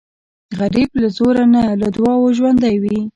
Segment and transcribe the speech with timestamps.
[0.59, 2.99] غریب له زوره نه، له دعاو ژوندی وي